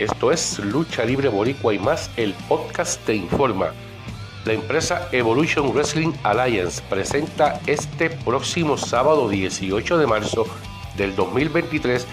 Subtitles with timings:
[0.00, 3.74] Esto es Lucha Libre Boricua y más, el podcast te informa.
[4.46, 10.46] La empresa Evolution Wrestling Alliance presenta este próximo sábado 18 de marzo
[10.96, 12.06] del 2023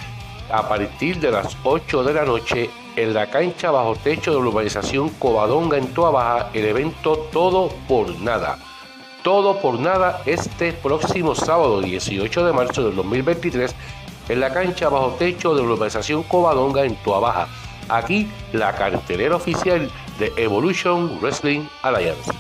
[0.52, 4.48] a partir de las 8 de la noche en la cancha bajo techo de la
[4.48, 8.60] urbanización Covadonga en Toa Baja el evento Todo por Nada.
[9.24, 13.74] Todo por Nada este próximo sábado 18 de marzo del 2023
[14.28, 17.48] en la cancha bajo techo de la urbanización Covadonga en Toa Baja.
[17.90, 22.32] Aquí la cartelera oficial de Evolution Wrestling Alliance.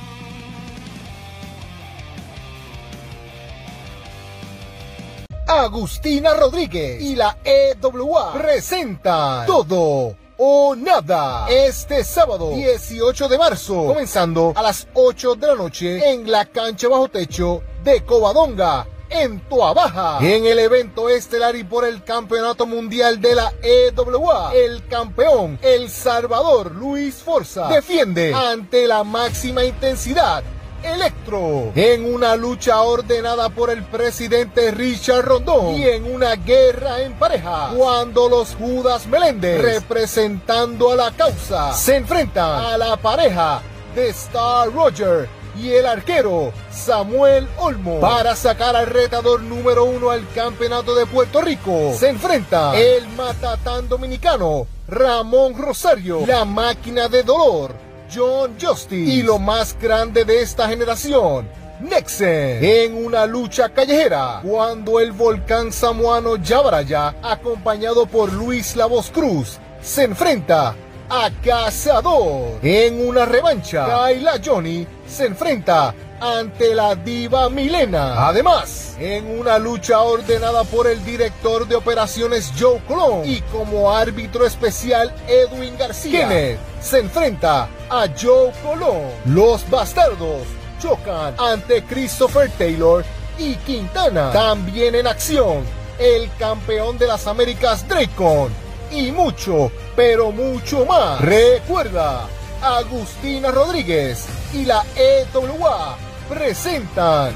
[5.48, 14.54] Agustina Rodríguez y la EWA presentan Todo o Nada este sábado 18 de marzo, comenzando
[14.56, 20.20] a las 8 de la noche en la cancha bajo techo de Covadonga en Baja.
[20.22, 25.90] En el evento estelar y por el campeonato mundial de la EWA, el campeón El
[25.90, 30.44] Salvador Luis Forza defiende ante la máxima intensidad
[30.84, 37.14] Electro en una lucha ordenada por el presidente Richard Rondón y en una guerra en
[37.14, 43.62] pareja cuando los Judas Meléndez representando a la causa se enfrentan a la pareja
[43.96, 45.28] de Star Roger
[45.60, 48.00] y el arquero Samuel Olmo.
[48.00, 51.94] Para sacar al retador número uno al campeonato de Puerto Rico.
[51.98, 57.76] Se enfrenta el matatán dominicano Ramón Rosario, la máquina de dolor
[58.14, 59.12] John Justice.
[59.12, 65.72] Y lo más grande de esta generación, Nexen, en una lucha callejera, cuando el volcán
[65.72, 70.76] samuano Yabaraya, acompañado por Luis La Voz Cruz, se enfrenta
[71.10, 72.60] a Cazador.
[72.62, 78.28] En una revancha, Kayla Johnny se enfrenta ante la diva Milena.
[78.28, 84.46] Además, en una lucha ordenada por el director de operaciones Joe Colón y como árbitro
[84.46, 89.04] especial Edwin García, Kenneth se enfrenta a Joe Colón.
[89.26, 90.44] Los bastardos
[90.82, 93.04] chocan ante Christopher Taylor
[93.38, 94.32] y Quintana.
[94.32, 95.64] También en acción,
[96.00, 98.52] el campeón de las Américas Dracon
[98.92, 101.20] y mucho, pero mucho más.
[101.20, 102.28] Recuerda,
[102.62, 105.98] Agustina Rodríguez y la EWA
[106.30, 107.34] presentan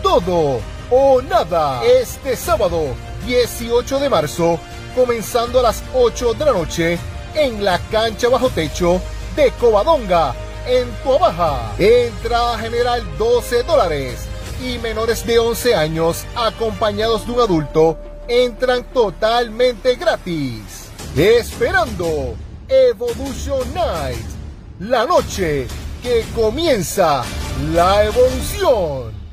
[0.00, 0.60] Todo
[0.90, 2.94] o Nada este sábado
[3.26, 4.60] 18 de marzo,
[4.94, 6.98] comenzando a las 8 de la noche
[7.34, 9.00] en la cancha bajo techo
[9.34, 10.34] de Covadonga,
[10.68, 11.72] en Baja.
[11.78, 14.28] Entrada general 12 dólares
[14.62, 17.98] y menores de 11 años acompañados de un adulto
[18.28, 20.83] entran totalmente gratis.
[21.16, 22.34] Esperando
[22.68, 24.26] Evolution Night,
[24.80, 25.68] la noche
[26.02, 27.22] que comienza
[27.72, 29.23] la evolución.